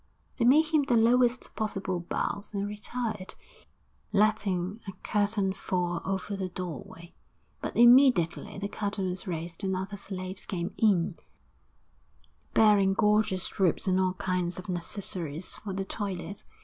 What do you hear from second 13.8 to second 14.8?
and all kinds of